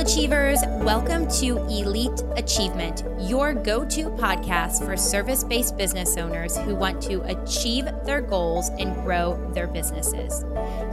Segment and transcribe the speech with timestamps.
[0.00, 6.74] Achievers, welcome to Elite Achievement, your go to podcast for service based business owners who
[6.74, 10.42] want to achieve their goals and grow their businesses.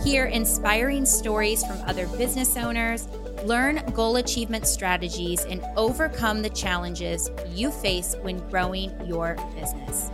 [0.04, 3.08] Hear inspiring stories from other business owners,
[3.46, 10.12] learn goal achievement strategies, and overcome the challenges you face when growing your business.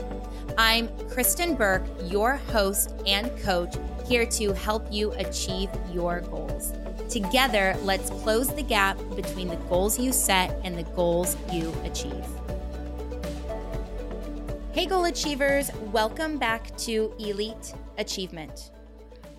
[0.55, 3.73] I'm Kristen Burke, your host and coach,
[4.07, 6.73] here to help you achieve your goals.
[7.09, 12.26] Together, let's close the gap between the goals you set and the goals you achieve.
[14.71, 18.71] Hey, goal achievers, welcome back to Elite Achievement.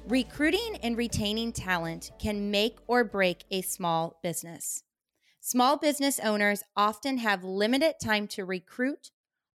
[0.07, 4.85] Recruiting and retaining talent can make or break a small business.
[5.41, 9.11] Small business owners often have limited time to recruit,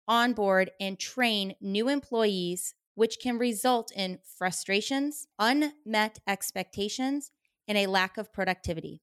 [0.07, 7.31] onboard, and train new employees, which can result in frustrations, unmet expectations,
[7.67, 9.01] and a lack of productivity.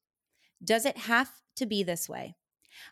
[0.62, 2.37] Does it have to be this way?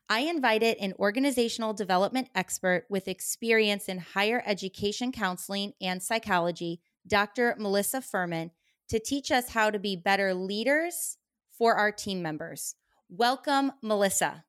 [0.08, 7.56] I invited an organizational development expert with experience in higher education counseling and psychology, Dr.
[7.58, 8.50] Melissa Furman,
[8.88, 11.16] to teach us how to be better leaders
[11.56, 12.74] for our team members.
[13.08, 14.44] Welcome, Melissa.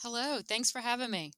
[0.00, 1.32] Hello, thanks for having me.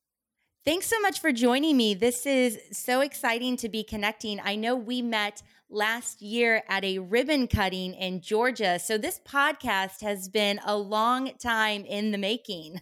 [0.64, 1.94] Thanks so much for joining me.
[1.94, 4.40] This is so exciting to be connecting.
[4.44, 5.42] I know we met
[5.72, 8.78] last year at a ribbon cutting in Georgia.
[8.78, 12.80] So this podcast has been a long time in the making.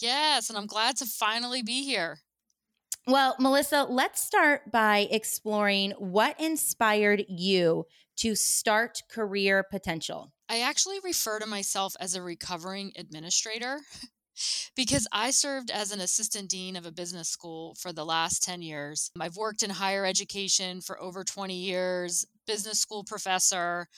[0.00, 2.18] Yes, and I'm glad to finally be here.
[3.06, 7.84] Well, Melissa, let's start by exploring what inspired you
[8.16, 10.32] to start Career Potential.
[10.48, 13.80] I actually refer to myself as a recovering administrator.
[14.74, 18.62] because I served as an assistant dean of a business school for the last 10
[18.62, 19.10] years.
[19.20, 23.88] I've worked in higher education for over 20 years, business school professor,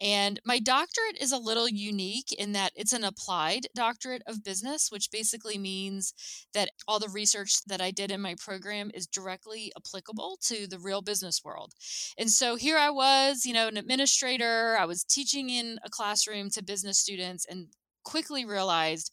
[0.00, 4.90] and my doctorate is a little unique in that it's an applied doctorate of business,
[4.90, 6.14] which basically means
[6.54, 10.78] that all the research that I did in my program is directly applicable to the
[10.78, 11.74] real business world.
[12.16, 16.48] And so here I was, you know, an administrator, I was teaching in a classroom
[16.50, 17.66] to business students and
[18.02, 19.12] quickly realized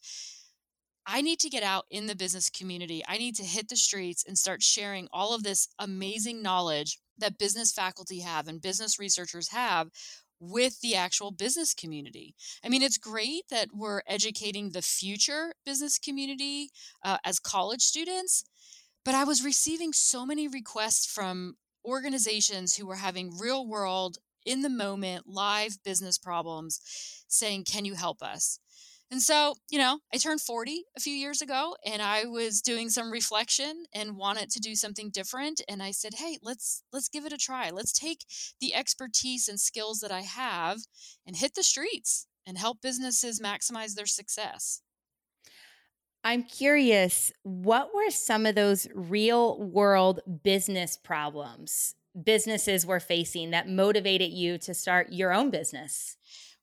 [1.10, 3.02] I need to get out in the business community.
[3.08, 7.38] I need to hit the streets and start sharing all of this amazing knowledge that
[7.38, 9.88] business faculty have and business researchers have
[10.38, 12.34] with the actual business community.
[12.62, 16.68] I mean, it's great that we're educating the future business community
[17.02, 18.44] uh, as college students,
[19.02, 24.62] but I was receiving so many requests from organizations who were having real world, in
[24.62, 26.80] the moment, live business problems
[27.28, 28.60] saying, Can you help us?
[29.10, 32.90] And so, you know, I turned 40 a few years ago and I was doing
[32.90, 37.24] some reflection and wanted to do something different and I said, "Hey, let's let's give
[37.24, 37.70] it a try.
[37.70, 38.26] Let's take
[38.60, 40.80] the expertise and skills that I have
[41.26, 44.82] and hit the streets and help businesses maximize their success."
[46.24, 53.68] I'm curious, what were some of those real world business problems businesses were facing that
[53.68, 56.16] motivated you to start your own business?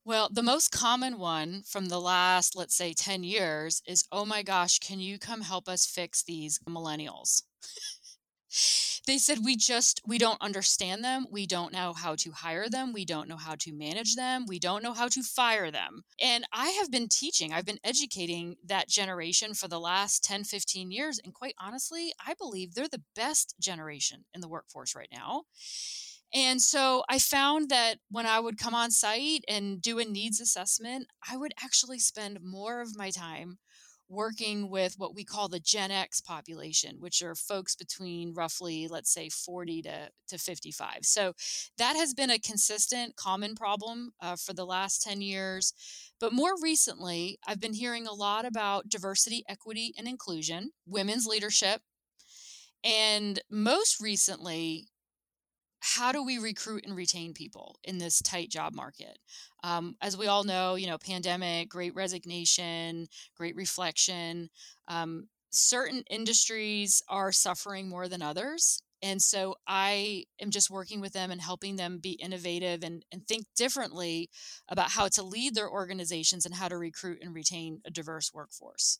[0.05, 4.43] Well, the most common one from the last, let's say, 10 years is oh my
[4.43, 7.41] gosh, can you come help us fix these millennials?
[9.07, 11.25] they said we just we don't understand them.
[11.31, 12.93] We don't know how to hire them.
[12.93, 14.45] We don't know how to manage them.
[14.47, 16.03] We don't know how to fire them.
[16.21, 20.91] And i have been teaching i've been educating that generation for the last 10 15
[20.91, 25.43] years and quite honestly i believe they're the best generation in the workforce right now
[26.35, 30.41] and so I found that when I would come on site and do a needs
[30.41, 33.57] assessment, I would actually spend more of my time
[34.09, 39.13] working with what we call the Gen X population, which are folks between roughly, let's
[39.13, 40.99] say, 40 to, to 55.
[41.03, 41.33] So
[41.77, 45.73] that has been a consistent, common problem uh, for the last 10 years.
[46.19, 51.81] But more recently, I've been hearing a lot about diversity, equity, and inclusion, women's leadership.
[52.83, 54.89] And most recently,
[55.85, 59.19] how do we recruit and retain people in this tight job market?
[59.63, 64.49] Um, as we all know, you know, pandemic, great resignation, great reflection.
[64.87, 68.81] Um, certain industries are suffering more than others.
[69.03, 73.27] And so I am just working with them and helping them be innovative and, and
[73.27, 74.31] think differently
[74.67, 78.97] about how to lead their organizations and how to recruit and retain a diverse workforce.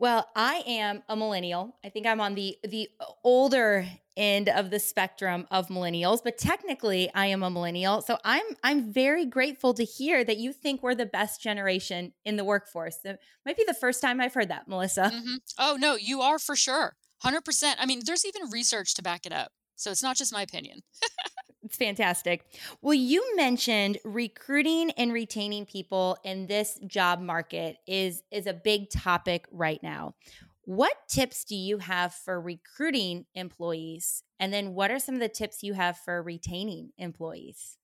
[0.00, 1.76] Well, I am a millennial.
[1.84, 2.88] I think I'm on the the
[3.22, 3.86] older
[4.16, 8.00] end of the spectrum of millennials, but technically I am a millennial.
[8.00, 12.36] So I'm I'm very grateful to hear that you think we're the best generation in
[12.36, 12.96] the workforce.
[13.04, 15.12] It might be the first time I've heard that, Melissa.
[15.14, 15.34] Mm-hmm.
[15.58, 16.96] Oh no, you are for sure.
[17.22, 17.74] 100%.
[17.78, 19.52] I mean, there's even research to back it up.
[19.76, 20.80] So it's not just my opinion.
[21.70, 22.44] It's fantastic.
[22.82, 28.90] Well, you mentioned recruiting and retaining people in this job market is is a big
[28.90, 30.16] topic right now.
[30.64, 34.24] What tips do you have for recruiting employees?
[34.40, 37.76] And then what are some of the tips you have for retaining employees?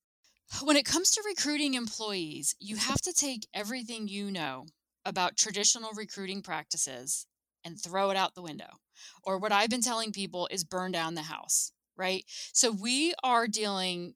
[0.65, 4.67] When it comes to recruiting employees, you have to take everything you know
[5.05, 7.29] about traditional recruiting practices
[7.65, 8.81] and throw it out the window.
[9.23, 12.25] Or what I've been telling people is burn down the house, right?
[12.53, 14.15] So we are dealing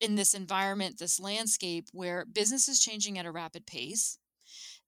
[0.00, 4.18] in this environment, this landscape where business is changing at a rapid pace.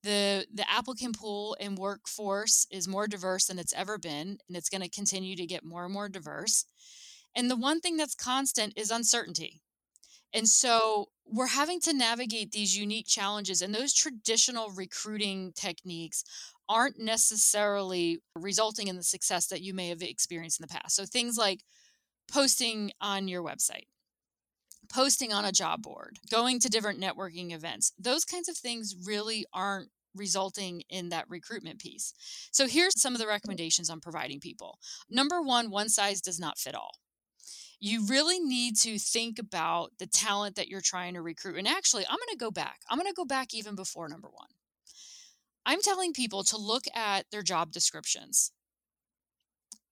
[0.03, 4.69] The the applicant pool and workforce is more diverse than it's ever been, and it's
[4.69, 6.65] going to continue to get more and more diverse.
[7.35, 9.61] And the one thing that's constant is uncertainty.
[10.33, 16.23] And so we're having to navigate these unique challenges, and those traditional recruiting techniques
[16.69, 20.95] aren't necessarily resulting in the success that you may have experienced in the past.
[20.95, 21.63] So things like
[22.31, 23.87] posting on your website,
[24.89, 29.45] posting on a job board, going to different networking events, those kinds of things really
[29.53, 32.13] aren't resulting in that recruitment piece.
[32.51, 34.79] So here's some of the recommendations I'm providing people.
[35.09, 36.91] Number one, one size does not fit all
[37.79, 41.57] you really need to think about the talent that you're trying to recruit.
[41.57, 42.79] And actually, I'm going to go back.
[42.89, 44.47] I'm going to go back even before number one.
[45.65, 48.51] I'm telling people to look at their job descriptions,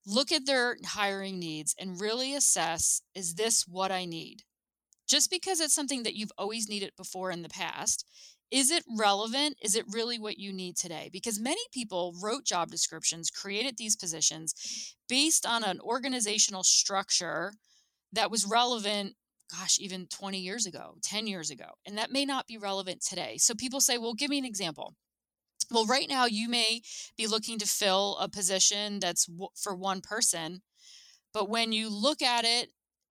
[0.06, 4.44] look at their hiring needs, and really assess is this what I need?
[5.08, 8.06] Just because it's something that you've always needed before in the past,
[8.52, 9.58] is it relevant?
[9.62, 11.10] Is it really what you need today?
[11.12, 17.54] Because many people wrote job descriptions, created these positions based on an organizational structure
[18.14, 19.16] that was relevant
[19.52, 21.66] gosh, even 20 years ago, 10 years ago.
[21.86, 23.38] And that may not be relevant today.
[23.38, 24.96] So people say, well, give me an example.
[25.72, 26.82] Well, right now, you may
[27.18, 30.62] be looking to fill a position that's w- for one person.
[31.34, 32.70] But when you look at it,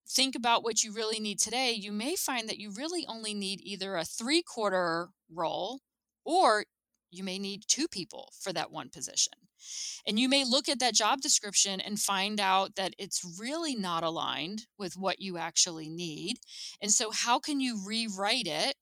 [0.09, 3.61] think about what you really need today, you may find that you really only need
[3.63, 5.81] either a three quarter role
[6.25, 6.65] or
[7.11, 9.33] you may need two people for that one position.
[10.07, 14.03] And you may look at that job description and find out that it's really not
[14.03, 16.37] aligned with what you actually need.
[16.83, 18.75] And so, how can you rewrite it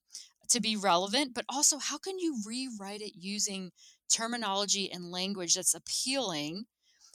[0.53, 1.35] to be relevant?
[1.35, 3.71] But also, how can you rewrite it using
[4.11, 6.65] terminology and language that's appealing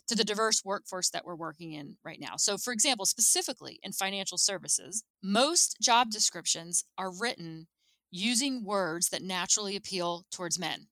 [0.07, 2.37] to the diverse workforce that we're working in right now.
[2.37, 7.67] So, for example, specifically in financial services, most job descriptions are written
[8.09, 10.87] using words that naturally appeal towards men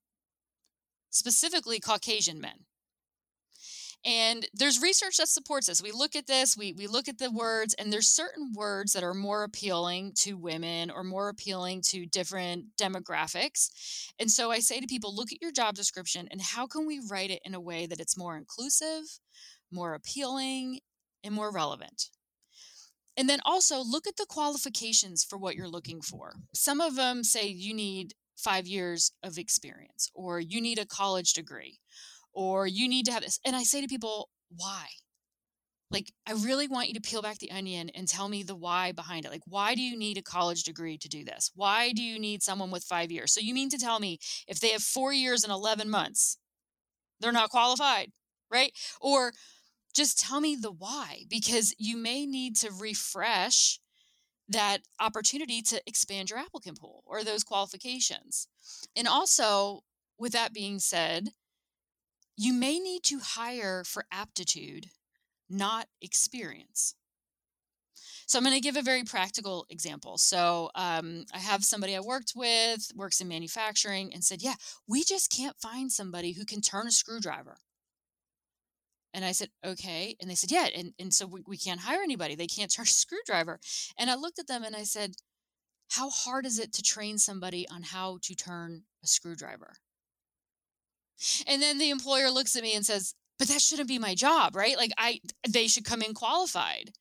[1.16, 2.66] specifically Caucasian men.
[4.06, 5.82] And there's research that supports this.
[5.82, 9.04] We look at this, we, we look at the words, and there's certain words that
[9.04, 13.72] are more appealing to women or more appealing to different demographics.
[14.20, 17.02] And so I say to people, look at your job description and how can we
[17.10, 19.04] write it in a way that it's more inclusive,
[19.72, 20.82] more appealing,
[21.24, 22.10] and more relevant?
[23.18, 26.34] And then also look at the qualifications for what you're looking for.
[26.54, 31.34] Some of them say you need five years of experience, or you need a college
[31.34, 31.80] degree,
[32.36, 33.40] or you need to have this.
[33.46, 34.86] And I say to people, why?
[35.92, 38.92] Like, I really want you to peel back the onion and tell me the why
[38.92, 39.32] behind it.
[39.32, 41.52] Like, why do you need a college degree to do this?
[41.56, 43.34] Why do you need someone with five years?
[43.34, 46.38] So, you mean to tell me if they have four years and 11 months,
[47.20, 48.12] they're not qualified,
[48.52, 48.74] right?
[49.00, 49.32] Or
[49.96, 53.80] just tell me the why, because you may need to refresh
[54.50, 58.48] that opportunity to expand your applicant pool or those qualifications.
[58.96, 59.82] And also,
[60.20, 61.30] with that being said,
[62.38, 64.88] you may need to hire for aptitude,
[65.50, 66.96] not experience.
[68.28, 70.18] So, I'm going to give a very practical example.
[70.18, 74.56] So, um, I have somebody I worked with, works in manufacturing, and said, Yeah,
[74.88, 77.58] we just can't find somebody who can turn a screwdriver.
[79.16, 80.18] And I said, okay.
[80.20, 80.68] And they said, yeah.
[80.76, 82.36] And, and so we, we can't hire anybody.
[82.36, 83.62] They can't turn a screwdriver.
[83.98, 85.16] And I looked at them and I said,
[85.92, 89.76] how hard is it to train somebody on how to turn a screwdriver?
[91.48, 94.56] And then the employer looks at me and says, but that shouldn't be my job,
[94.56, 94.78] right?
[94.78, 96.92] Like I, they should come in qualified.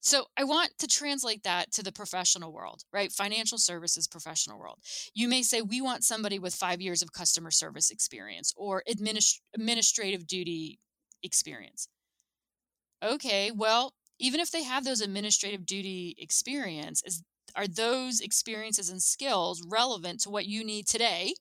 [0.00, 3.10] So I want to translate that to the professional world, right?
[3.10, 4.78] Financial services professional world.
[5.12, 9.40] You may say we want somebody with 5 years of customer service experience or administ-
[9.54, 10.78] administrative duty
[11.22, 11.88] experience.
[13.02, 17.22] Okay, well, even if they have those administrative duty experience, is
[17.56, 21.34] are those experiences and skills relevant to what you need today?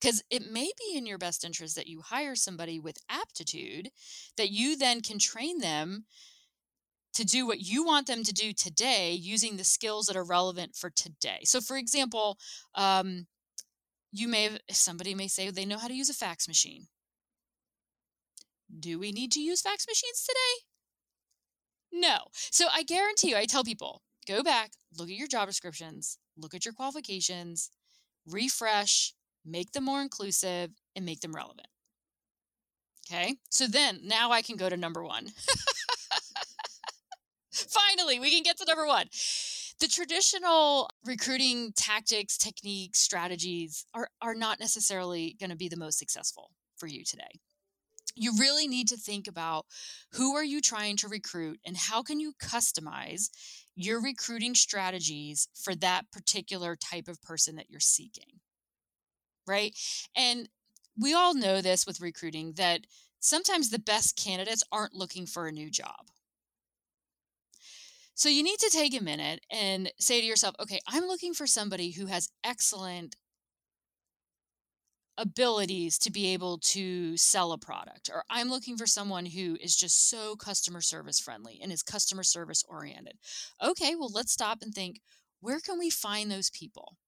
[0.00, 3.90] Because it may be in your best interest that you hire somebody with aptitude
[4.36, 6.06] that you then can train them
[7.12, 10.76] to do what you want them to do today using the skills that are relevant
[10.76, 11.40] for today.
[11.44, 12.38] So, for example,
[12.74, 13.26] um,
[14.12, 16.86] you may have, somebody may say they know how to use a fax machine.
[18.78, 20.66] Do we need to use fax machines today?
[21.92, 22.18] No.
[22.32, 26.54] So I guarantee you, I tell people go back, look at your job descriptions, look
[26.54, 27.70] at your qualifications,
[28.26, 29.12] refresh,
[29.44, 31.68] make them more inclusive, and make them relevant.
[33.10, 33.36] Okay.
[33.50, 35.28] So then now I can go to number one.
[37.52, 39.06] Finally, we can get to number one.
[39.80, 45.98] The traditional recruiting tactics, techniques, strategies are, are not necessarily going to be the most
[45.98, 47.40] successful for you today
[48.16, 49.66] you really need to think about
[50.12, 53.30] who are you trying to recruit and how can you customize
[53.74, 58.40] your recruiting strategies for that particular type of person that you're seeking
[59.50, 59.76] right?
[60.16, 60.48] And
[60.98, 62.86] we all know this with recruiting that
[63.20, 66.06] sometimes the best candidates aren't looking for a new job.
[68.14, 71.46] So you need to take a minute and say to yourself okay i'm looking for
[71.46, 73.16] somebody who has excellent
[75.16, 79.74] abilities to be able to sell a product or i'm looking for someone who is
[79.74, 83.14] just so customer service friendly and is customer service oriented.
[83.62, 85.00] Okay well let's stop and think
[85.40, 86.98] where can we find those people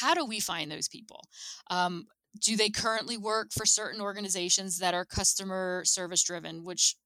[0.00, 1.24] how do we find those people?
[1.70, 2.06] Um,
[2.40, 6.96] do they currently work for certain organizations that are customer service driven which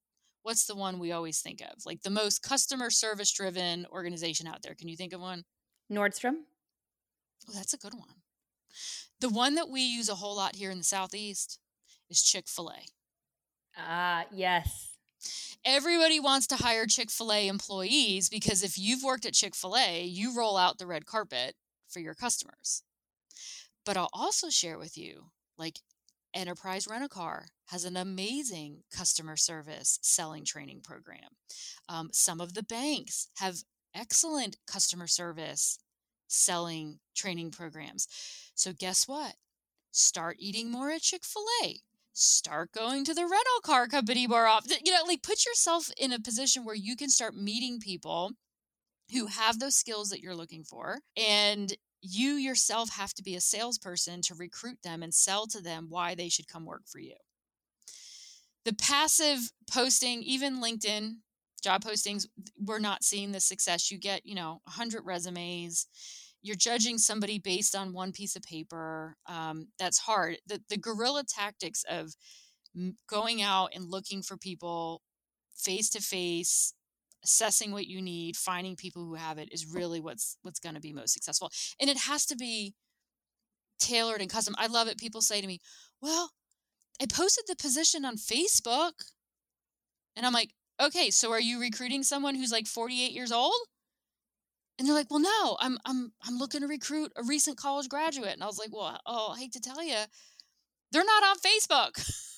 [0.43, 1.85] what's the one we always think of?
[1.85, 4.75] Like the most customer service driven organization out there.
[4.75, 5.43] Can you think of one?
[5.91, 6.43] Nordstrom?
[7.47, 8.21] Oh that's a good one.
[9.19, 11.59] The one that we use a whole lot here in the Southeast
[12.09, 12.81] is Chick fil A.
[13.77, 14.97] Ah, yes.
[15.63, 19.77] Everybody wants to hire Chick fil A employees because if you've worked at Chick fil
[19.77, 21.55] A, you roll out the red carpet
[21.91, 22.83] for your customers.
[23.85, 25.79] But I'll also share with you like
[26.33, 31.35] Enterprise Rent a Car has an amazing customer service selling training program.
[31.89, 35.79] Um, some of the banks have excellent customer service
[36.27, 38.07] selling training programs.
[38.55, 39.35] So, guess what?
[39.91, 41.79] Start eating more at Chick fil A.
[42.13, 44.77] Start going to the rental car company more often.
[44.85, 48.31] You know, like put yourself in a position where you can start meeting people
[49.13, 50.99] who have those skills that you're looking for.
[51.17, 55.87] And you yourself have to be a salesperson to recruit them and sell to them
[55.89, 57.15] why they should come work for you.
[58.65, 61.17] The passive posting, even LinkedIn
[61.63, 62.25] job postings,
[62.59, 63.91] we're not seeing the success.
[63.91, 65.87] You get, you know, 100 resumes
[66.41, 69.15] you're judging somebody based on one piece of paper.
[69.27, 70.37] Um, that's hard.
[70.47, 72.15] The, the guerrilla tactics of
[73.07, 75.01] going out and looking for people
[75.55, 76.73] face to face,
[77.23, 80.81] assessing what you need, finding people who have it is really what's what's going to
[80.81, 81.51] be most successful.
[81.79, 82.73] And it has to be
[83.79, 84.55] tailored and custom.
[84.57, 84.97] I love it.
[84.97, 85.59] People say to me,
[86.01, 86.31] "Well,
[87.01, 88.93] I posted the position on Facebook,"
[90.15, 93.55] and I'm like, "Okay, so are you recruiting someone who's like 48 years old?"
[94.77, 98.33] And they're like, "Well, no, I'm I'm I'm looking to recruit a recent college graduate."
[98.33, 99.97] And I was like, "Well, oh, I hate to tell you,
[100.91, 102.27] they're not on Facebook.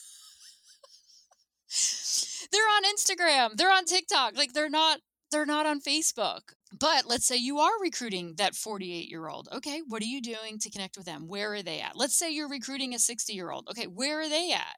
[2.51, 3.55] they're on Instagram.
[3.55, 4.37] They're on TikTok.
[4.37, 4.99] Like they're not
[5.31, 6.41] they're not on Facebook.
[6.79, 9.47] But let's say you are recruiting that 48 year old.
[9.51, 11.27] Okay, what are you doing to connect with them?
[11.27, 11.95] Where are they at?
[11.95, 13.67] Let's say you're recruiting a 60 year old.
[13.69, 14.77] Okay, where are they at?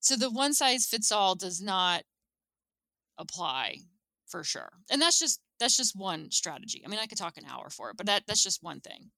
[0.00, 2.02] So the one size fits all does not
[3.18, 3.78] apply
[4.26, 4.70] for sure.
[4.90, 6.82] And that's just that's just one strategy.
[6.84, 9.10] I mean, I could talk an hour for it, but that that's just one thing.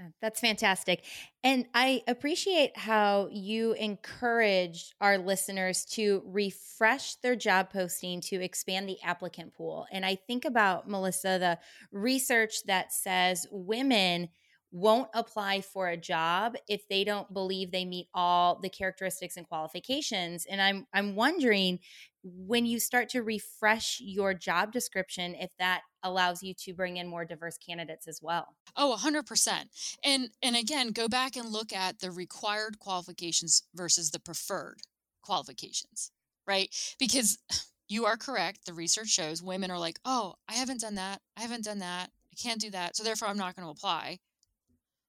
[0.00, 1.04] Uh, that's fantastic.
[1.44, 8.88] And I appreciate how you encourage our listeners to refresh their job posting to expand
[8.88, 9.86] the applicant pool.
[9.92, 11.58] And I think about, Melissa, the
[11.92, 14.30] research that says women
[14.74, 19.46] won't apply for a job if they don't believe they meet all the characteristics and
[19.46, 21.78] qualifications and i'm i'm wondering
[22.24, 27.06] when you start to refresh your job description if that allows you to bring in
[27.06, 28.56] more diverse candidates as well.
[28.76, 29.64] Oh 100%
[30.02, 34.78] and and again go back and look at the required qualifications versus the preferred
[35.22, 36.10] qualifications
[36.46, 36.74] right?
[36.98, 37.38] Because
[37.88, 41.42] you are correct the research shows women are like oh i haven't done that i
[41.42, 44.18] haven't done that i can't do that so therefore i'm not going to apply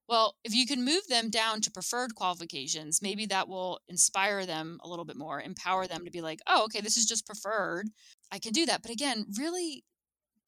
[0.08, 4.80] well, if you can move them down to preferred qualifications, maybe that will inspire them
[4.84, 7.90] a little bit more, empower them to be like, oh, okay, this is just preferred.
[8.32, 8.82] I can do that.
[8.82, 9.84] But again, really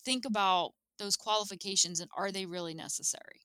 [0.06, 3.42] think about those qualifications and are they really necessary?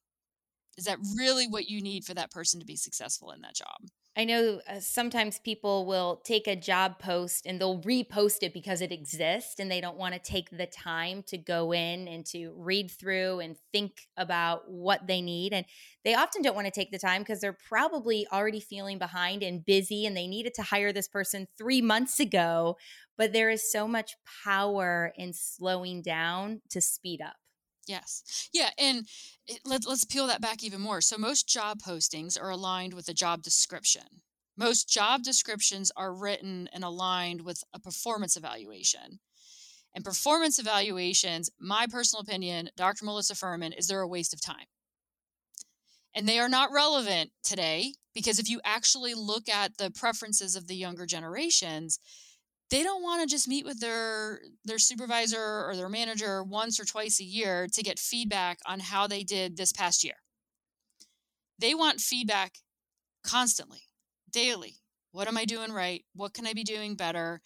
[0.77, 3.89] Is that really what you need for that person to be successful in that job?
[4.15, 8.83] I know uh, sometimes people will take a job post and they'll repost it because
[8.83, 12.53] it exists and they don't want to take the time to go in and to
[12.55, 15.55] read through and think about what they need.
[15.55, 15.65] And
[16.05, 19.65] they often don't want to take the time because they're probably already feeling behind and
[19.65, 22.77] busy and they needed to hire this person three months ago.
[23.17, 27.42] But there is so much power in slowing down to speed up.
[27.87, 28.49] Yes.
[28.53, 28.71] Yeah.
[28.79, 29.07] And
[29.65, 31.01] let, let's peel that back even more.
[31.01, 34.23] So, most job postings are aligned with a job description,
[34.57, 39.21] Most job descriptions are written and aligned with a performance evaluation.
[39.95, 43.05] And performance evaluations, my personal opinion, Dr.
[43.05, 44.67] Melissa Furman, is they're a waste of time.
[46.15, 50.67] And they are not relevant today because if you actually look at the preferences of
[50.67, 51.99] the younger generations,
[52.73, 56.87] they don't want to just meet with their their supervisor or their manager once or
[56.87, 60.15] twice a year to get feedback on how they did this past year.
[61.59, 62.55] They want feedback
[63.23, 63.83] constantly,
[64.33, 64.77] daily.
[65.13, 66.03] What am I doing right?
[66.15, 67.43] What can I be doing better?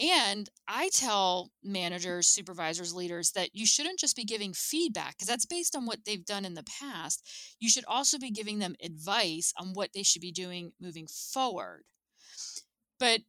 [0.00, 5.46] And I tell managers, supervisors, leaders that you shouldn't just be giving feedback because that's
[5.46, 7.22] based on what they've done in the past.
[7.60, 11.84] You should also be giving them advice on what they should be doing moving forward.
[12.98, 13.20] But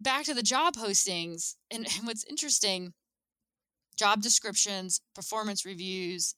[0.00, 2.92] back to the job postings, and, and what's interesting
[3.96, 6.34] job descriptions, performance reviews,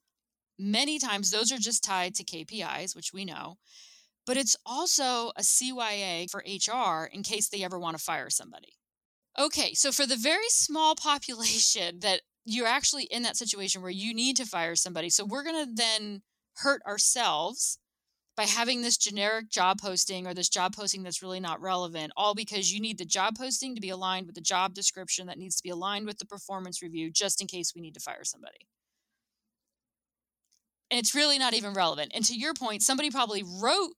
[0.59, 3.57] many times those are just tied to KPIs, which we know.
[4.27, 8.75] But it's also a CYA for HR in case they ever want to fire somebody.
[9.39, 14.15] Okay, so for the very small population that you're actually in that situation where you
[14.15, 16.23] need to fire somebody, so we're going to then
[16.59, 17.79] hurt ourselves
[18.39, 22.37] by having this generic job posting or this job posting that's really not relevant, all
[22.37, 25.57] because you need the job posting to be aligned with the job description that needs
[25.57, 28.69] to be aligned with the performance review just in case we need to fire somebody.
[30.89, 32.13] And it's really not even relevant.
[32.15, 33.95] And to your point, somebody probably wrote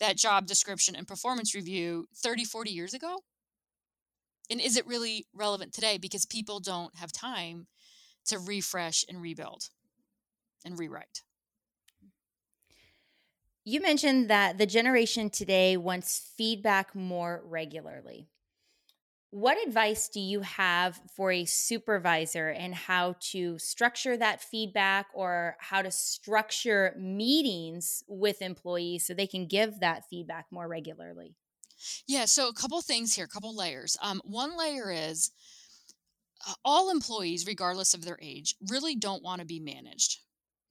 [0.00, 3.20] that job description and performance review 30, 40 years ago
[4.50, 7.66] and is it really relevant today because people don't have time
[8.26, 9.68] to refresh and rebuild
[10.64, 11.22] and rewrite
[13.66, 18.28] you mentioned that the generation today wants feedback more regularly
[19.30, 25.56] what advice do you have for a supervisor and how to structure that feedback or
[25.58, 31.34] how to structure meetings with employees so they can give that feedback more regularly
[32.06, 33.96] yeah, so a couple things here, a couple layers.
[34.00, 35.30] Um, one layer is
[36.48, 40.20] uh, all employees, regardless of their age, really don't want to be managed.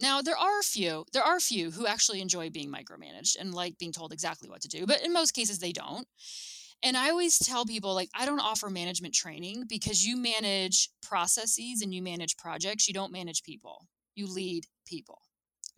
[0.02, 3.54] Now, there are a few, there are a few who actually enjoy being micromanaged and
[3.54, 6.08] like being told exactly what to do, but in most cases they don't.
[6.84, 11.82] And I always tell people like I don't offer management training because you manage processes
[11.82, 13.88] and you manage projects, you don't manage people.
[14.16, 15.22] You lead people.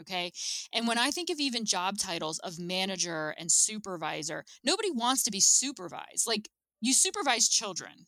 [0.01, 0.31] Okay.
[0.73, 5.31] And when I think of even job titles of manager and supervisor, nobody wants to
[5.31, 6.27] be supervised.
[6.27, 6.49] Like
[6.81, 8.05] you supervise children,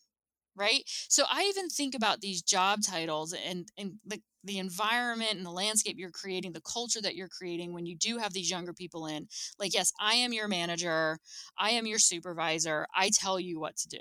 [0.55, 0.83] right?
[1.07, 5.51] So I even think about these job titles and, and the, the environment and the
[5.51, 9.07] landscape you're creating, the culture that you're creating when you do have these younger people
[9.07, 9.27] in.
[9.57, 11.19] Like, yes, I am your manager,
[11.57, 13.99] I am your supervisor, I tell you what to do.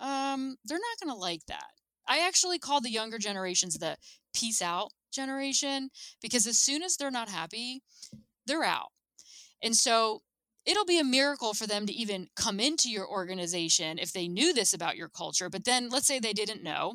[0.00, 1.70] Um, they're not going to like that.
[2.06, 3.96] I actually call the younger generations the
[4.34, 7.82] peace out generation because as soon as they're not happy,
[8.46, 8.88] they're out.
[9.62, 10.22] And so
[10.66, 14.52] it'll be a miracle for them to even come into your organization if they knew
[14.52, 15.48] this about your culture.
[15.48, 16.94] But then let's say they didn't know.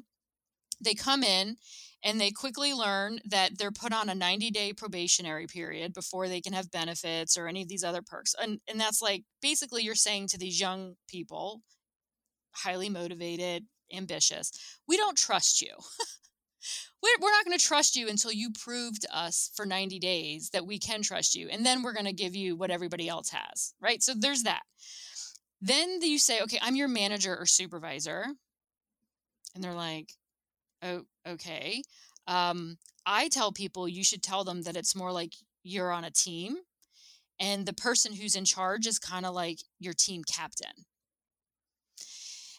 [0.82, 1.58] They come in
[2.04, 6.42] and they quickly learn that they're put on a 90 day probationary period before they
[6.42, 8.34] can have benefits or any of these other perks.
[8.42, 11.62] And, and that's like basically you're saying to these young people,
[12.52, 14.52] highly motivated, ambitious,
[14.88, 15.72] we don't trust you.
[17.04, 20.50] we're, we're not going to trust you until you prove to us for 90 days
[20.52, 21.50] that we can trust you.
[21.50, 24.02] And then we're going to give you what everybody else has, right?
[24.02, 24.64] So there's that.
[25.62, 28.26] Then you say, okay, I'm your manager or supervisor.
[29.54, 30.14] And they're like,
[30.84, 31.82] oh, okay.
[32.28, 36.12] Um, I tell people you should tell them that it's more like you're on a
[36.12, 36.58] team
[37.40, 40.86] and the person who's in charge is kind of like your team captain.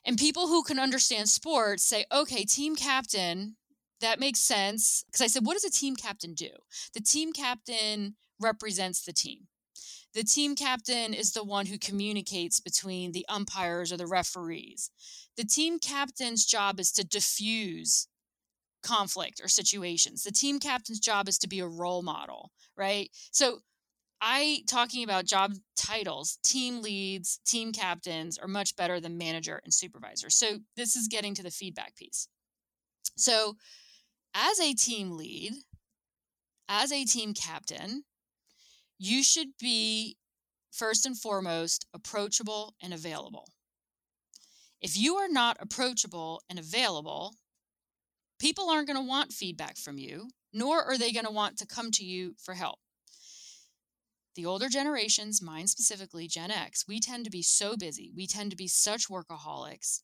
[0.05, 3.57] And people who can understand sports say, okay, team captain
[4.01, 5.05] that makes sense.
[5.07, 6.51] Because I said, what does a team captain do?
[6.95, 9.49] The team captain represents the team.
[10.15, 14.91] The team captain is the one who communicates between the umpires or the referees.
[15.37, 18.09] The team captain's job is to diffuse
[18.83, 20.23] conflict or situations.
[20.23, 23.11] The team captain's job is to be a role model, right?
[23.33, 23.61] So,
[24.23, 29.73] I talking about job titles, team leads, team captains are much better than manager and
[29.73, 30.29] supervisor.
[30.29, 32.29] So, this is getting to the feedback piece.
[33.17, 33.57] So,
[34.35, 35.55] as a team lead,
[36.69, 38.05] as a team captain,
[38.99, 40.17] you should be
[40.71, 43.49] first and foremost approachable and available.
[44.81, 47.35] If you are not approachable and available,
[48.41, 51.67] people aren't going to want feedback from you, nor are they going to want to
[51.67, 52.79] come to you for help.
[54.35, 58.11] The older generations, mine specifically, Gen X, we tend to be so busy.
[58.15, 60.01] We tend to be such workaholics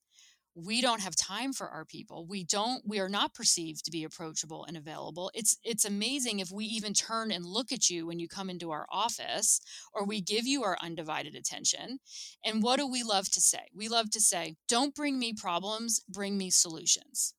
[0.57, 4.05] we don't have time for our people we don't we are not perceived to be
[4.05, 8.19] approachable and available it's it's amazing if we even turn and look at you when
[8.19, 9.61] you come into our office
[9.93, 11.99] or we give you our undivided attention
[12.43, 16.01] and what do we love to say we love to say don't bring me problems
[16.09, 17.35] bring me solutions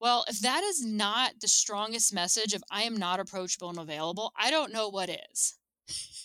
[0.00, 4.32] well if that is not the strongest message of i am not approachable and available
[4.38, 5.56] i don't know what is.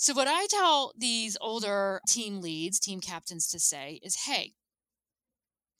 [0.00, 4.52] So what i tell these older team leads team captains to say is hey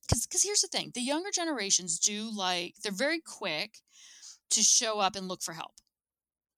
[0.08, 3.78] because here's the thing the younger generations do like they're very quick
[4.50, 5.74] to show up and look for help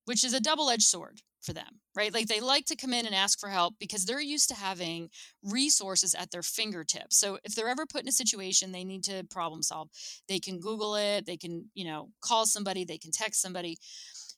[0.06, 2.14] which is a double-edged sword for them right?
[2.14, 5.10] Like they like to come in and ask for help because they're used to having
[5.42, 7.18] resources at their fingertips.
[7.18, 9.88] So if they're ever put in a situation they need to problem solve
[10.28, 13.76] they can google it they can you know call somebody they can text somebody.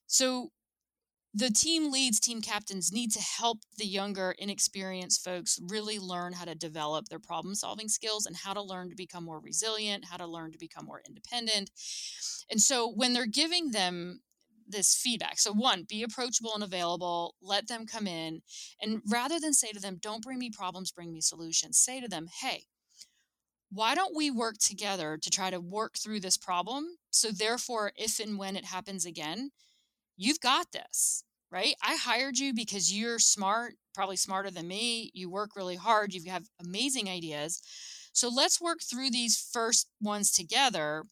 [0.06, 0.48] So
[1.34, 6.44] the team leads, team captains need to help the younger, inexperienced folks really learn how
[6.44, 10.18] to develop their problem solving skills and how to learn to become more resilient, how
[10.18, 11.70] to learn to become more independent.
[12.50, 14.20] And so when they're giving them
[14.72, 18.42] this feedback, so one, be approachable and available, let them come in.
[18.80, 22.08] And rather than say to them, don't bring me problems, bring me solutions, say to
[22.08, 22.64] them, hey,
[23.70, 26.96] why don't we work together to try to work through this problem?
[27.10, 29.50] So, therefore, if and when it happens again,
[30.16, 31.74] you've got this, right?
[31.82, 35.10] I hired you because you're smart, probably smarter than me.
[35.14, 37.62] You work really hard, you have amazing ideas.
[38.12, 41.04] So let's work through these first ones together.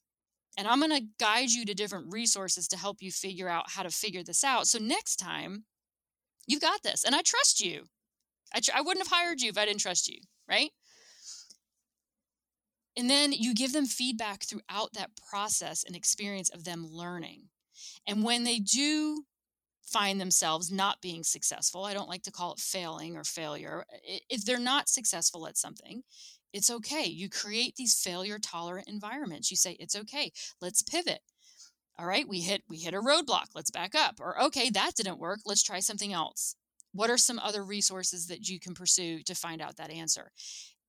[0.60, 3.82] And I'm going to guide you to different resources to help you figure out how
[3.82, 4.66] to figure this out.
[4.66, 5.64] So next time,
[6.46, 7.02] you've got this.
[7.02, 7.84] And I trust you.
[8.54, 10.68] I, tr- I wouldn't have hired you if I didn't trust you, right?
[12.94, 17.44] And then you give them feedback throughout that process and experience of them learning.
[18.06, 19.22] And when they do
[19.82, 23.86] find themselves not being successful, I don't like to call it failing or failure.
[24.28, 26.02] If they're not successful at something,
[26.52, 27.04] it's okay.
[27.04, 29.50] You create these failure tolerant environments.
[29.50, 31.20] You say, it's okay, let's pivot.
[31.98, 33.48] All right, we hit we hit a roadblock.
[33.54, 34.20] Let's back up.
[34.20, 35.40] Or okay, that didn't work.
[35.44, 36.56] Let's try something else.
[36.92, 40.30] What are some other resources that you can pursue to find out that answer?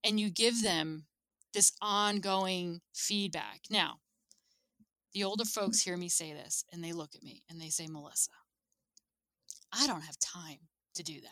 [0.03, 1.05] And you give them
[1.53, 3.61] this ongoing feedback.
[3.69, 3.97] Now,
[5.13, 7.87] the older folks hear me say this and they look at me and they say,
[7.87, 8.31] Melissa,
[9.73, 10.59] I don't have time
[10.95, 11.29] to do that.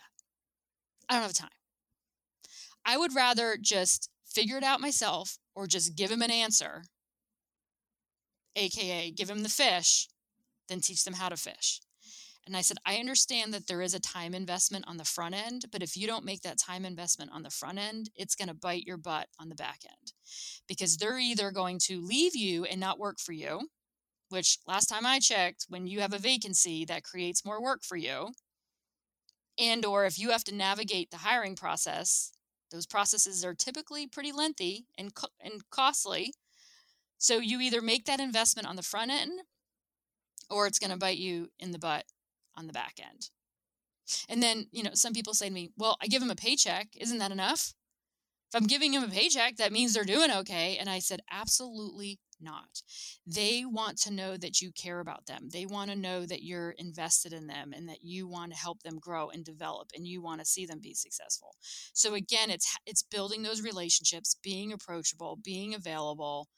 [1.08, 1.48] I don't have time.
[2.84, 6.84] I would rather just figure it out myself or just give him an answer,
[8.56, 10.08] AKA give him the fish,
[10.68, 11.80] then teach them how to fish.
[12.46, 15.66] And I said, I understand that there is a time investment on the front end,
[15.70, 18.54] but if you don't make that time investment on the front end, it's going to
[18.54, 20.12] bite your butt on the back end
[20.66, 23.68] because they're either going to leave you and not work for you,
[24.30, 27.96] which last time I checked, when you have a vacancy, that creates more work for
[27.96, 28.30] you.
[29.58, 32.32] And or if you have to navigate the hiring process,
[32.70, 36.32] those processes are typically pretty lengthy and, co- and costly.
[37.18, 39.40] So you either make that investment on the front end
[40.48, 42.04] or it's going to bite you in the butt
[42.56, 43.30] on the back end.
[44.28, 46.88] And then, you know, some people say to me, well, I give them a paycheck.
[46.96, 47.74] Isn't that enough?
[48.52, 50.76] If I'm giving them a paycheck, that means they're doing okay.
[50.78, 52.82] And I said, absolutely not.
[53.26, 55.48] They want to know that you care about them.
[55.52, 58.82] They want to know that you're invested in them and that you want to help
[58.82, 61.54] them grow and develop and you want to see them be successful.
[61.92, 66.48] So again, it's it's building those relationships, being approachable, being available,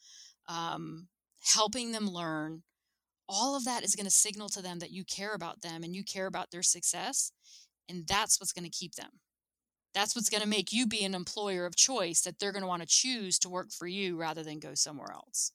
[0.48, 1.08] um,
[1.54, 2.62] helping them learn,
[3.28, 5.94] all of that is going to signal to them that you care about them and
[5.94, 7.32] you care about their success.
[7.88, 9.20] And that's what's going to keep them.
[9.94, 12.68] That's what's going to make you be an employer of choice that they're going to
[12.68, 15.52] want to choose to work for you rather than go somewhere else.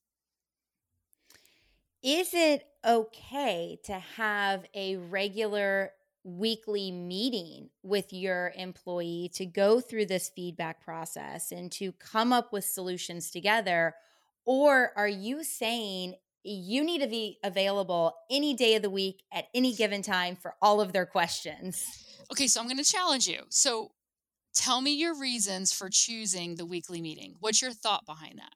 [2.03, 5.91] Is it okay to have a regular
[6.23, 12.51] weekly meeting with your employee to go through this feedback process and to come up
[12.51, 13.95] with solutions together?
[14.45, 16.15] Or are you saying
[16.47, 20.55] you need to be available any day of the week at any given time for
[20.61, 21.83] all of their questions.
[22.31, 23.41] Okay, so I'm going to challenge you.
[23.49, 23.91] So
[24.55, 27.35] tell me your reasons for choosing the weekly meeting.
[27.39, 28.53] What's your thought behind that?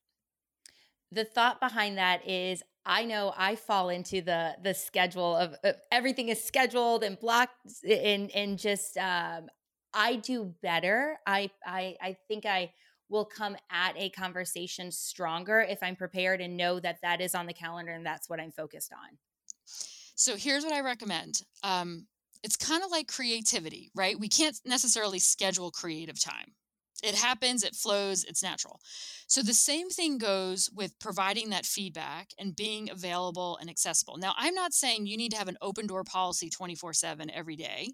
[1.12, 5.76] The thought behind that is I know I fall into the the schedule of, of
[5.92, 7.54] everything is scheduled and blocked
[7.88, 9.48] and and just um,
[9.94, 11.20] I do better.
[11.26, 12.74] I I I think I
[13.10, 17.46] will come at a conversation stronger if I'm prepared and know that that is on
[17.46, 19.18] the calendar and that's what I'm focused on.
[20.16, 21.42] So here's what I recommend.
[21.62, 22.08] Um,
[22.44, 24.20] it's kind of like creativity, right?
[24.20, 26.54] We can't necessarily schedule creative time.
[27.04, 28.80] It happens, it flows, it's natural.
[29.28, 34.18] So the same thing goes with providing that feedback and being available and accessible.
[34.18, 37.56] Now, I'm not saying you need to have an open door policy 24 7 every
[37.56, 37.90] day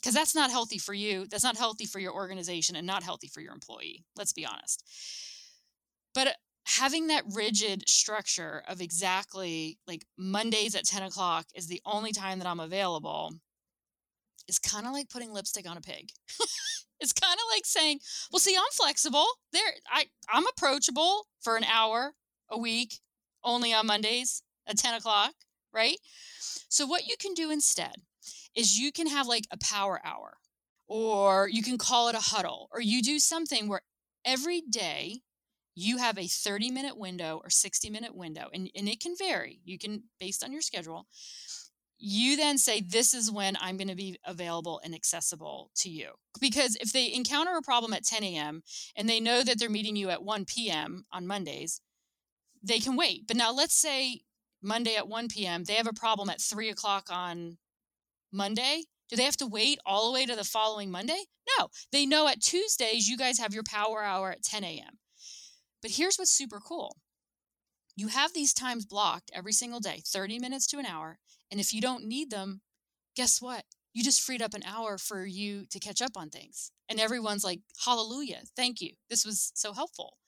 [0.00, 1.26] because that's not healthy for you.
[1.30, 4.04] That's not healthy for your organization and not healthy for your employee.
[4.16, 4.82] Let's be honest.
[6.14, 12.12] But having that rigid structure of exactly like Mondays at 10 o'clock is the only
[12.12, 13.32] time that I'm available
[14.48, 16.10] is kind of like putting lipstick on a pig.
[17.00, 18.00] it's kind of like saying,
[18.32, 19.26] well, see, I'm flexible.
[19.52, 22.12] There, I, I'm approachable for an hour
[22.50, 23.00] a week,
[23.44, 25.32] only on Mondays at 10 o'clock,
[25.72, 25.98] right?
[26.68, 27.94] So what you can do instead
[28.54, 30.38] is you can have like a power hour
[30.86, 33.82] or you can call it a huddle or you do something where
[34.24, 35.20] every day
[35.74, 39.60] you have a 30 minute window or 60 minute window and, and it can vary
[39.64, 41.06] you can based on your schedule
[41.98, 46.10] you then say this is when i'm going to be available and accessible to you.
[46.40, 48.62] Because if they encounter a problem at 10 a.m
[48.96, 51.80] and they know that they're meeting you at 1 p.m on mondays
[52.62, 53.26] they can wait.
[53.26, 54.22] But now let's say
[54.62, 57.58] monday at 1 p.m they have a problem at 3 o'clock on
[58.32, 58.84] monday.
[59.10, 61.24] Do they have to wait all the way to the following monday?
[61.58, 61.68] No.
[61.92, 64.98] They know at tuesdays you guys have your power hour at 10 a.m
[65.82, 66.96] but here's what's super cool
[67.98, 71.18] you have these times blocked every single day 30 minutes to an hour.
[71.50, 72.60] And if you don't need them,
[73.16, 73.64] guess what?
[73.92, 76.70] You just freed up an hour for you to catch up on things.
[76.88, 78.92] And everyone's like, Hallelujah, thank you.
[79.10, 80.18] This was so helpful.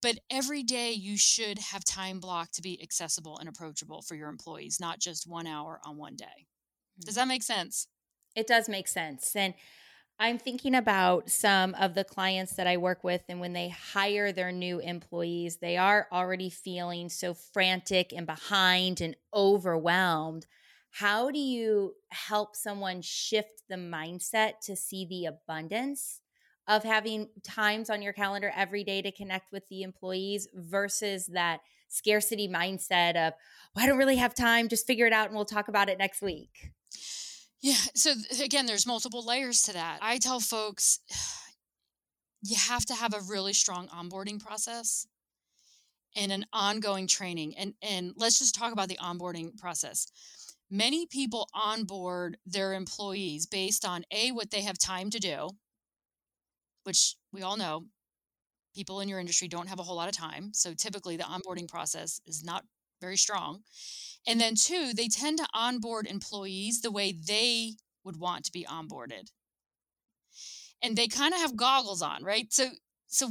[0.00, 4.28] But every day you should have time blocked to be accessible and approachable for your
[4.28, 6.46] employees, not just one hour on one day.
[7.00, 7.18] Does mm.
[7.18, 7.88] that make sense?
[8.36, 9.34] It does make sense.
[9.34, 9.54] And
[10.22, 14.32] I'm thinking about some of the clients that I work with, and when they hire
[14.32, 20.46] their new employees, they are already feeling so frantic and behind and overwhelmed.
[20.90, 26.20] How do you help someone shift the mindset to see the abundance
[26.68, 31.60] of having times on your calendar every day to connect with the employees versus that
[31.88, 33.32] scarcity mindset of,
[33.74, 35.96] well, I don't really have time, just figure it out and we'll talk about it
[35.96, 36.72] next week?
[37.62, 37.74] Yeah.
[37.94, 39.98] So again, there's multiple layers to that.
[40.00, 41.00] I tell folks
[42.42, 45.06] you have to have a really strong onboarding process
[46.16, 47.54] and an ongoing training.
[47.56, 50.06] And and let's just talk about the onboarding process.
[50.70, 55.50] Many people onboard their employees based on a what they have time to do,
[56.84, 57.86] which we all know
[58.74, 60.52] people in your industry don't have a whole lot of time.
[60.54, 62.64] So typically the onboarding process is not
[63.00, 63.62] very strong.
[64.26, 68.64] And then, two, they tend to onboard employees the way they would want to be
[68.64, 69.30] onboarded.
[70.82, 72.52] And they kind of have goggles on, right?
[72.52, 72.68] So,
[73.06, 73.30] so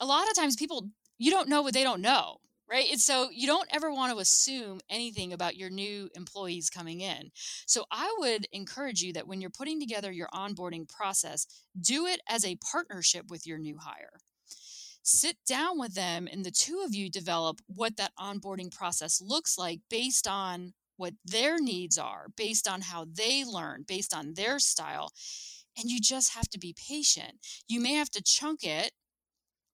[0.00, 2.38] a lot of times people, you don't know what they don't know,
[2.70, 2.90] right?
[2.90, 7.30] And so you don't ever want to assume anything about your new employees coming in.
[7.66, 11.46] So I would encourage you that when you're putting together your onboarding process,
[11.80, 14.20] do it as a partnership with your new hire
[15.04, 19.56] sit down with them and the two of you develop what that onboarding process looks
[19.58, 24.58] like based on what their needs are, based on how they learn, based on their
[24.58, 25.12] style.
[25.78, 27.34] And you just have to be patient.
[27.68, 28.92] You may have to chunk it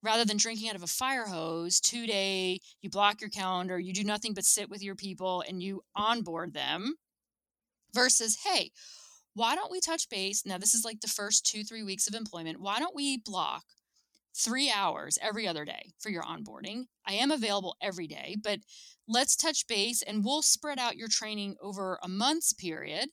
[0.03, 3.93] rather than drinking out of a fire hose two day you block your calendar you
[3.93, 6.95] do nothing but sit with your people and you onboard them
[7.93, 8.71] versus hey
[9.35, 12.15] why don't we touch base now this is like the first two three weeks of
[12.15, 13.63] employment why don't we block
[14.37, 16.85] three hours every other day for your onboarding.
[17.07, 18.61] I am available every day, but
[19.09, 23.11] let's touch base and we'll spread out your training over a month's period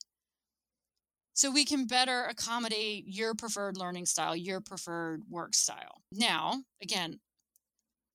[1.34, 6.02] so we can better accommodate your preferred learning style, your preferred work style.
[6.12, 7.20] Now, again,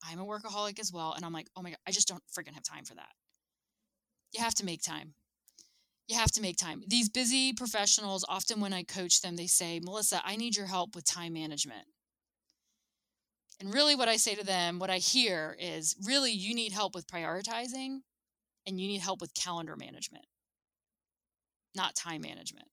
[0.04, 1.12] I'm a workaholic as well.
[1.12, 3.12] And I'm like, oh my God, I just don't freaking have time for that.
[4.32, 5.14] You have to make time.
[6.08, 6.82] You have to make time.
[6.88, 10.94] These busy professionals, often when I coach them, they say, Melissa, I need your help
[10.94, 11.86] with time management.
[13.62, 16.96] And really, what I say to them, what I hear is really, you need help
[16.96, 18.00] with prioritizing
[18.66, 20.24] and you need help with calendar management,
[21.72, 22.66] not time management.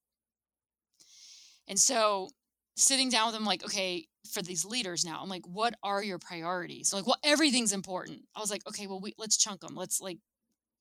[1.67, 2.29] And so,
[2.75, 6.17] sitting down with them, like, okay, for these leaders now, I'm like, what are your
[6.17, 6.91] priorities?
[6.91, 8.21] Like, well, everything's important.
[8.35, 9.75] I was like, okay, well, we, let's chunk them.
[9.75, 10.17] Let's like,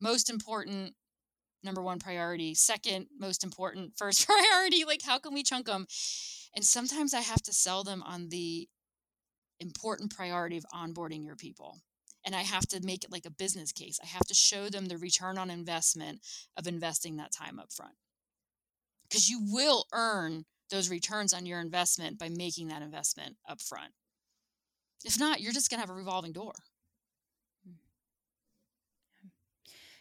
[0.00, 0.94] most important,
[1.62, 4.86] number one priority, second most important, first priority.
[4.86, 5.86] Like, how can we chunk them?
[6.56, 8.70] And sometimes I have to sell them on the
[9.60, 11.78] important priority of onboarding your people.
[12.24, 13.98] And I have to make it like a business case.
[14.02, 16.20] I have to show them the return on investment
[16.56, 17.94] of investing that time up front.
[19.08, 23.92] Because you will earn those returns on your investment by making that investment up front.
[25.04, 26.52] If not, you're just going to have a revolving door.
[27.64, 27.76] Hmm.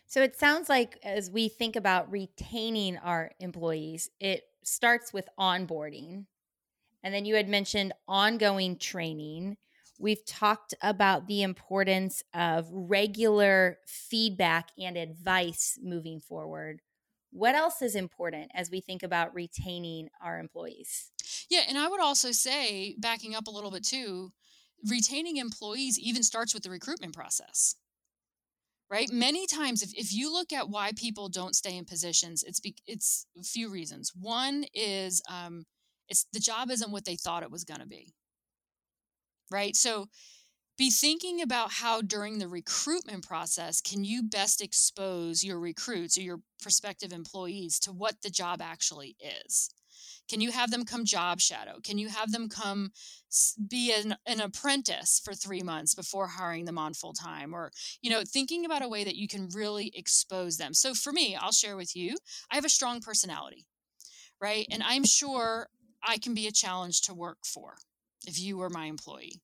[0.07, 6.25] So it sounds like as we think about retaining our employees, it starts with onboarding
[7.07, 9.55] and then you had mentioned ongoing training.
[9.97, 16.81] We've talked about the importance of regular feedback and advice moving forward.
[17.31, 21.09] What else is important as we think about retaining our employees?
[21.49, 24.33] Yeah, and I would also say, backing up a little bit too,
[24.89, 27.75] retaining employees even starts with the recruitment process
[28.89, 32.59] right many times if, if you look at why people don't stay in positions it's
[32.59, 35.65] be, it's a few reasons one is um,
[36.09, 38.13] it's the job isn't what they thought it was going to be
[39.51, 40.07] right so
[40.77, 46.21] be thinking about how during the recruitment process can you best expose your recruits or
[46.21, 49.69] your prospective employees to what the job actually is
[50.29, 51.79] can you have them come job shadow?
[51.83, 52.91] Can you have them come
[53.69, 57.53] be an, an apprentice for three months before hiring them on full time?
[57.53, 60.73] Or, you know, thinking about a way that you can really expose them.
[60.73, 62.17] So for me, I'll share with you,
[62.51, 63.65] I have a strong personality,
[64.41, 64.67] right?
[64.69, 65.69] And I'm sure
[66.03, 67.75] I can be a challenge to work for
[68.25, 69.41] if you were my employee.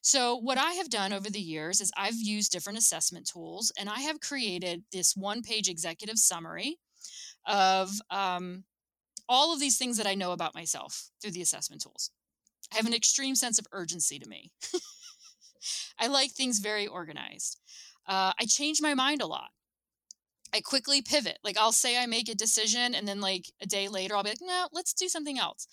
[0.00, 3.88] So, what I have done over the years is I've used different assessment tools and
[3.88, 6.78] I have created this one page executive summary
[7.46, 8.64] of um,
[9.28, 12.10] all of these things that I know about myself through the assessment tools.
[12.72, 14.50] I have an extreme sense of urgency to me.
[15.98, 17.60] I like things very organized.
[18.06, 19.50] Uh, I change my mind a lot.
[20.52, 21.38] I quickly pivot.
[21.44, 24.30] Like I'll say I make a decision, and then like a day later, I'll be
[24.30, 25.66] like, no, let's do something else.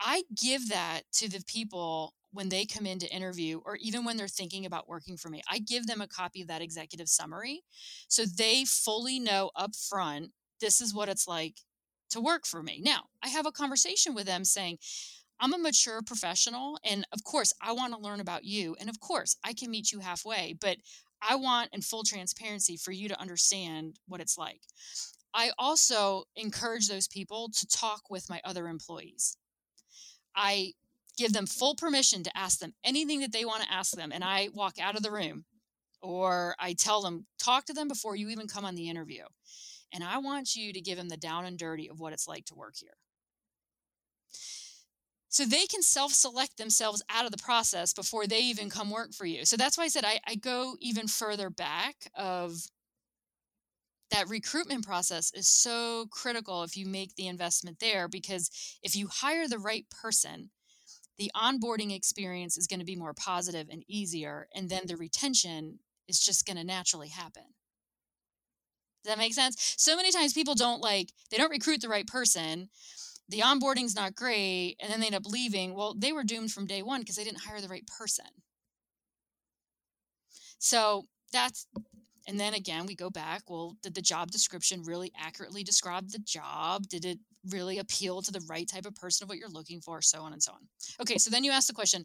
[0.00, 4.16] I give that to the people when they come in to interview, or even when
[4.16, 5.42] they're thinking about working for me.
[5.50, 7.62] I give them a copy of that executive summary
[8.08, 11.56] so they fully know up front this is what it's like
[12.10, 12.80] to work for me.
[12.82, 14.78] Now, I have a conversation with them saying,
[15.38, 18.74] I'm a mature professional, and of course, I want to learn about you.
[18.80, 20.78] And of course, I can meet you halfway, but
[21.22, 24.62] I want in full transparency for you to understand what it's like.
[25.34, 29.36] I also encourage those people to talk with my other employees.
[30.34, 30.72] I
[31.16, 34.22] give them full permission to ask them anything that they want to ask them, and
[34.22, 35.44] I walk out of the room
[36.02, 39.24] or I tell them, talk to them before you even come on the interview.
[39.92, 42.44] And I want you to give them the down and dirty of what it's like
[42.46, 42.96] to work here.
[45.28, 49.12] So they can self select themselves out of the process before they even come work
[49.12, 49.44] for you.
[49.44, 52.54] So that's why I said I, I go even further back of
[54.10, 58.50] that recruitment process is so critical if you make the investment there because
[58.82, 60.50] if you hire the right person,
[61.18, 65.78] the onboarding experience is going to be more positive and easier, and then the retention
[66.08, 67.42] is just going to naturally happen.
[69.02, 69.74] Does that make sense?
[69.78, 72.68] So many times people don't like, they don't recruit the right person.
[73.28, 74.76] The onboarding's not great.
[74.80, 75.74] And then they end up leaving.
[75.74, 78.26] Well, they were doomed from day one because they didn't hire the right person.
[80.58, 81.66] So that's,
[82.26, 83.42] and then again, we go back.
[83.48, 86.88] Well, did the job description really accurately describe the job?
[86.88, 87.18] Did it
[87.50, 90.00] really appeal to the right type of person of what you're looking for?
[90.02, 90.68] So on and so on.
[91.00, 92.04] Okay, so then you ask the question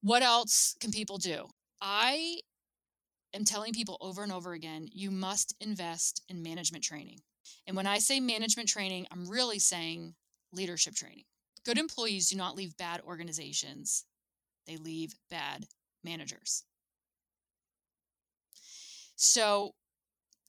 [0.00, 1.46] what else can people do?
[1.82, 2.38] I
[3.34, 7.18] am telling people over and over again you must invest in management training.
[7.66, 10.14] And when I say management training, I'm really saying
[10.52, 11.24] leadership training.
[11.64, 14.04] Good employees do not leave bad organizations,
[14.66, 15.66] they leave bad
[16.04, 16.64] managers.
[19.16, 19.72] So,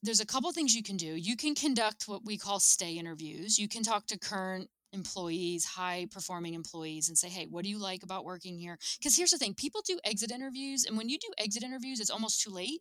[0.02, 1.14] there's a couple things you can do.
[1.14, 3.58] You can conduct what we call stay interviews.
[3.58, 7.78] You can talk to current employees, high performing employees, and say, hey, what do you
[7.78, 8.78] like about working here?
[8.98, 12.10] Because here's the thing people do exit interviews, and when you do exit interviews, it's
[12.10, 12.80] almost too late.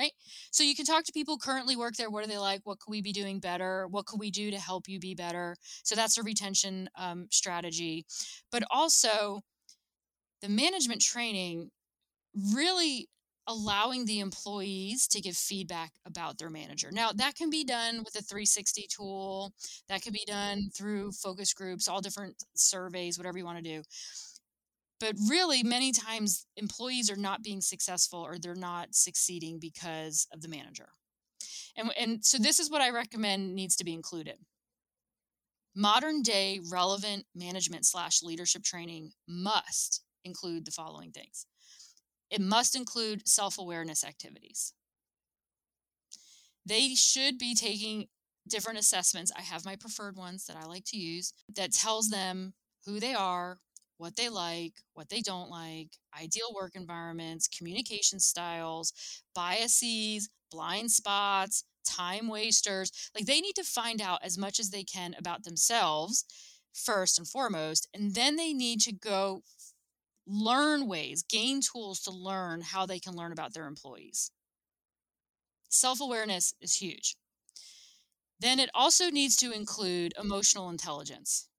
[0.00, 0.12] Right.
[0.50, 2.08] So you can talk to people currently work there.
[2.08, 2.62] What are they like?
[2.64, 3.86] What could we be doing better?
[3.88, 5.56] What could we do to help you be better?
[5.82, 8.06] So that's a retention um, strategy.
[8.50, 9.42] But also,
[10.42, 11.70] the management training
[12.54, 13.08] really
[13.48, 16.90] allowing the employees to give feedback about their manager.
[16.92, 19.52] Now, that can be done with a 360 tool,
[19.88, 23.82] that can be done through focus groups, all different surveys, whatever you want to do.
[25.00, 30.42] But really, many times employees are not being successful or they're not succeeding because of
[30.42, 30.90] the manager.
[31.76, 34.36] And, and so, this is what I recommend needs to be included.
[35.74, 41.46] Modern day relevant management slash leadership training must include the following things
[42.30, 44.72] it must include self awareness activities.
[46.64, 48.06] They should be taking
[48.48, 49.32] different assessments.
[49.36, 52.54] I have my preferred ones that I like to use that tells them
[52.86, 53.58] who they are,
[54.00, 58.94] what they like, what they don't like, ideal work environments, communication styles,
[59.34, 62.90] biases, blind spots, time wasters.
[63.14, 66.24] Like they need to find out as much as they can about themselves
[66.72, 69.42] first and foremost, and then they need to go
[70.26, 74.30] learn ways, gain tools to learn how they can learn about their employees.
[75.68, 77.16] Self awareness is huge.
[78.40, 81.49] Then it also needs to include emotional intelligence.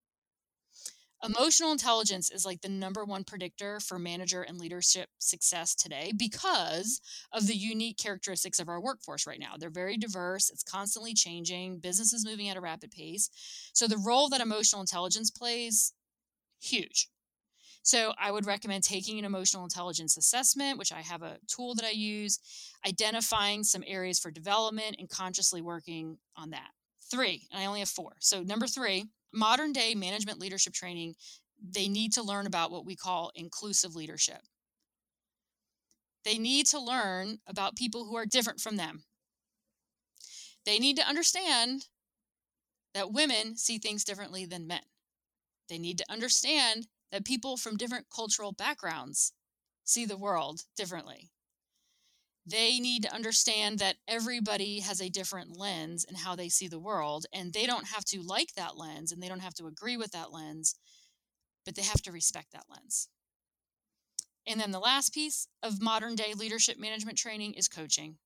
[1.24, 7.00] Emotional intelligence is like the number one predictor for manager and leadership success today because
[7.32, 9.54] of the unique characteristics of our workforce right now.
[9.58, 13.30] They're very diverse, it's constantly changing, business is moving at a rapid pace.
[13.74, 15.94] So, the role that emotional intelligence plays,
[16.60, 17.08] huge.
[17.84, 21.86] So I would recommend taking an emotional intelligence assessment, which I have a tool that
[21.86, 22.40] I use,
[22.88, 26.70] identifying some areas for development and consciously working on that.
[27.10, 28.14] Three, and I only have four.
[28.20, 31.16] So number three, modern day management leadership training,
[31.62, 34.42] they need to learn about what we call inclusive leadership.
[36.24, 39.04] They need to learn about people who are different from them.
[40.66, 41.88] They need to understand
[42.94, 44.82] that women see things differently than men.
[45.70, 49.34] They need to understand that people from different cultural backgrounds
[49.84, 51.32] see the world differently.
[52.46, 56.80] They need to understand that everybody has a different lens in how they see the
[56.80, 59.96] world, and they don't have to like that lens and they don't have to agree
[59.96, 60.76] with that lens,
[61.66, 63.10] but they have to respect that lens.
[64.48, 68.18] And then the last piece of modern day leadership management training is coaching.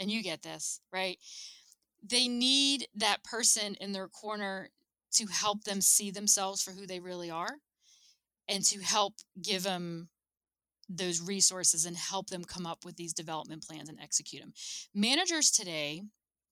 [0.00, 1.18] And you get this, right?
[2.02, 4.70] They need that person in their corner
[5.12, 7.58] to help them see themselves for who they really are
[8.48, 10.08] and to help give them
[10.88, 14.52] those resources and help them come up with these development plans and execute them.
[14.94, 16.02] Managers today,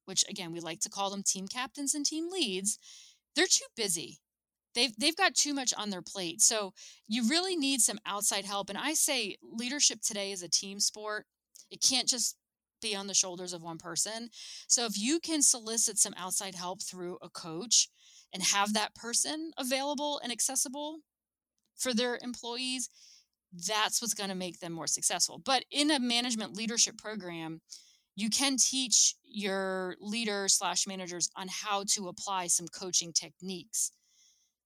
[0.05, 2.79] which again we like to call them team captains and team leads,
[3.35, 4.21] they're too busy.
[4.75, 6.43] They've they've got too much on their plate.
[6.43, 6.75] So
[7.09, 11.27] you really need some outside help and I say leadership today is a team sport.
[11.71, 12.37] It can't just
[12.83, 14.29] be on the shoulders of one person.
[14.69, 17.89] So if you can solicit some outside help through a coach
[18.33, 20.99] and have that person available and accessible
[21.77, 22.91] for their employees,
[23.53, 25.41] that's what's going to make them more successful.
[25.45, 27.61] But in a management leadership program,
[28.17, 33.93] you can teach your leaders slash managers on how to apply some coaching techniques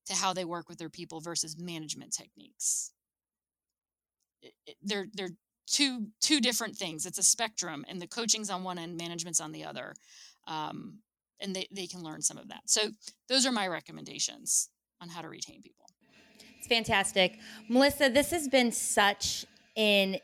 [0.07, 2.93] to how they work with their people versus management techniques.
[4.83, 5.31] They're they're
[5.67, 7.07] two two different things.
[7.07, 9.95] It's a spectrum, and the coaching's on one end, management's on the other,
[10.47, 11.01] um,
[11.41, 12.63] and they they can learn some of that.
[12.67, 12.91] So
[13.29, 14.71] those are my recommendations
[15.01, 15.87] on how to retain people.
[16.61, 17.39] It's fantastic.
[17.71, 19.47] Melissa, this has been such
[19.79, 20.19] an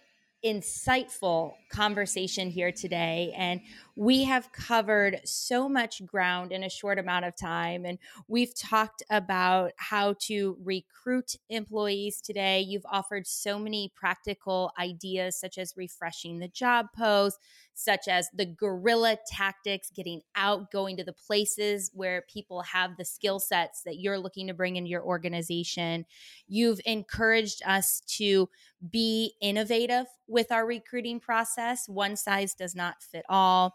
[0.45, 3.32] insightful conversation here today.
[3.34, 3.62] And
[3.97, 7.86] we have covered so much ground in a short amount of time.
[7.86, 12.61] And we've talked about how to recruit employees today.
[12.61, 17.38] You've offered so many practical ideas, such as refreshing the job post,
[17.72, 23.05] such as the guerrilla tactics, getting out, going to the places where people have the
[23.05, 26.05] skill sets that you're looking to bring into your organization.
[26.47, 28.49] You've encouraged us to
[28.90, 31.88] be innovative with our recruiting process.
[31.88, 33.74] One size does not fit all.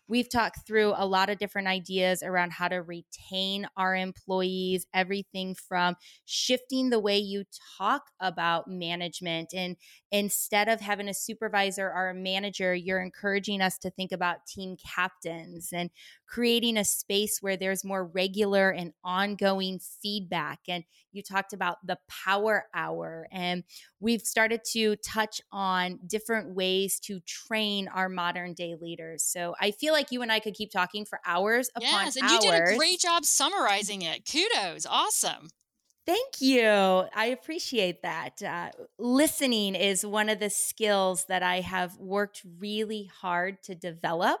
[0.11, 5.55] We've talked through a lot of different ideas around how to retain our employees, everything
[5.55, 5.95] from
[6.25, 7.45] shifting the way you
[7.77, 9.53] talk about management.
[9.55, 9.77] And
[10.11, 14.75] instead of having a supervisor or a manager, you're encouraging us to think about team
[14.75, 15.89] captains and
[16.27, 20.59] creating a space where there's more regular and ongoing feedback.
[20.67, 23.63] And you talked about the power hour, and
[23.99, 29.23] we've started to touch on different ways to train our modern day leaders.
[29.23, 32.05] So I feel like you and I could keep talking for hours upon hours.
[32.05, 32.43] yes, and hours.
[32.43, 34.29] you did a great job summarizing it.
[34.29, 34.85] Kudos.
[34.89, 35.49] Awesome.
[36.05, 36.67] Thank you.
[36.67, 38.41] I appreciate that.
[38.41, 44.39] Uh, listening is one of the skills that I have worked really hard to develop.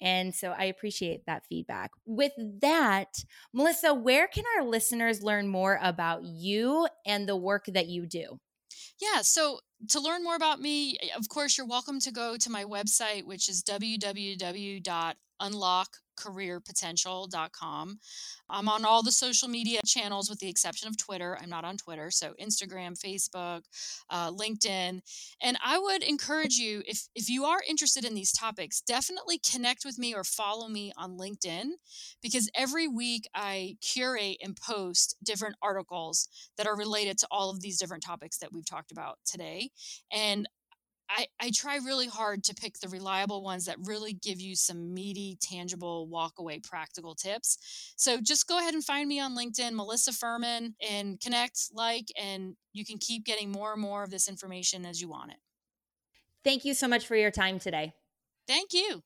[0.00, 1.90] And so I appreciate that feedback.
[2.06, 7.88] With that, Melissa, where can our listeners learn more about you and the work that
[7.88, 8.38] you do?
[9.00, 12.64] Yeah, so to learn more about me, of course, you're welcome to go to my
[12.64, 13.62] website, which is
[16.18, 17.98] www.unlockcareerpotential.com.
[18.50, 21.38] I'm on all the social media channels with the exception of Twitter.
[21.40, 22.10] I'm not on Twitter.
[22.10, 23.62] So Instagram, Facebook,
[24.10, 25.00] uh, LinkedIn.
[25.42, 29.84] And I would encourage you, if, if you are interested in these topics, definitely connect
[29.84, 31.72] with me or follow me on LinkedIn
[32.22, 37.60] because every week I curate and post different articles that are related to all of
[37.60, 39.70] these different topics that we've talked about today.
[40.10, 40.48] And
[41.10, 44.92] I, I try really hard to pick the reliable ones that really give you some
[44.92, 47.94] meaty, tangible, walk away practical tips.
[47.96, 52.56] So just go ahead and find me on LinkedIn, Melissa Furman, and connect, like, and
[52.72, 55.38] you can keep getting more and more of this information as you want it.
[56.44, 57.92] Thank you so much for your time today.
[58.46, 59.02] Thank you.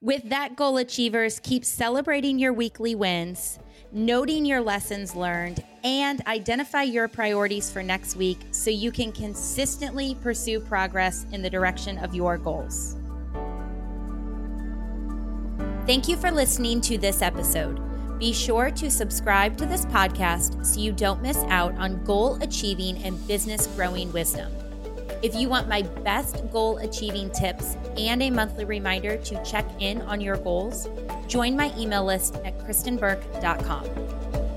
[0.00, 3.58] With that, goal achievers, keep celebrating your weekly wins
[3.92, 10.14] noting your lessons learned, and identify your priorities for next week so you can consistently
[10.16, 12.96] pursue progress in the direction of your goals.
[15.86, 17.80] Thank you for listening to this episode.
[18.18, 23.02] Be sure to subscribe to this podcast so you don't miss out on goal achieving
[23.02, 24.52] and business growing wisdom.
[25.22, 30.00] If you want my best goal achieving tips and a monthly reminder to check in
[30.02, 30.88] on your goals,
[31.26, 34.49] join my email list at kristenburke.com.